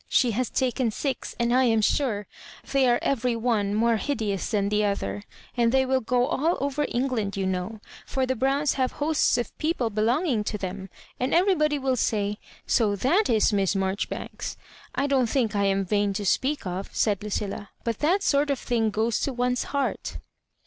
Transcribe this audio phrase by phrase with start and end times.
[0.09, 2.25] She has taken six, and I am sure
[2.71, 5.21] they ate every one more hideous than the other;
[5.55, 9.55] and they will go all over England, you know, for the Browns have hosts of
[9.59, 14.55] people belonging to them; and everybody will say, * So that is Miss Maijoribanks.'
[14.95, 18.57] I don't think I anc vam to speak of," said LuciUa," but that sort of
[18.57, 20.17] thing goes to one's heart."